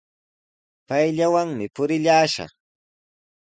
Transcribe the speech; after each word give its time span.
Payllawanmi 0.87 1.65
purillashaq. 1.75 2.51